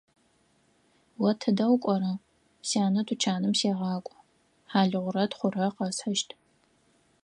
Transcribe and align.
О 1.27 1.29
тыдэ 1.41 1.65
укӀора?– 1.75 2.13
Сянэ 2.67 3.01
тучаным 3.07 3.53
сегъакӀо; 3.59 4.15
хьалыгъурэ 4.71 5.23
тхъурэ 5.31 5.67
къэсхьыщт. 5.75 6.29